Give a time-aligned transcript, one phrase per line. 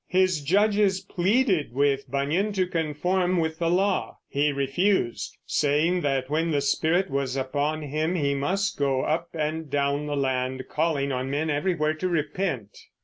[0.07, 4.17] His judges pleaded with Bunyan to conform with the law.
[4.27, 9.69] He refused, saying that when the Spirit was upon him he must go up and
[9.69, 12.79] down the land, calling on men everywhere to repent.